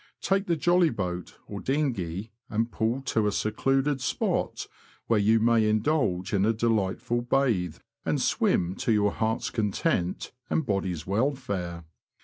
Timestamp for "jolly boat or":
0.55-1.59